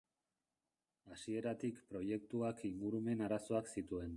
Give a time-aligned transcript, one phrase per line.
[1.15, 4.09] Hasieratik proiektuak ingurumen arazoak zituen.